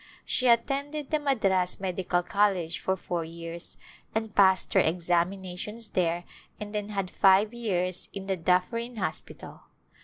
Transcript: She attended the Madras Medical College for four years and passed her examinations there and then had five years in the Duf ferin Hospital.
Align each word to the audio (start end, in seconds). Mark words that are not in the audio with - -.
She 0.25 0.47
attended 0.47 1.11
the 1.11 1.19
Madras 1.19 1.79
Medical 1.79 2.23
College 2.23 2.79
for 2.79 2.97
four 2.97 3.23
years 3.23 3.77
and 4.15 4.33
passed 4.33 4.73
her 4.73 4.79
examinations 4.79 5.91
there 5.91 6.23
and 6.59 6.73
then 6.73 6.89
had 6.89 7.11
five 7.11 7.53
years 7.53 8.09
in 8.11 8.25
the 8.25 8.35
Duf 8.35 8.63
ferin 8.71 8.97
Hospital. 8.97 9.61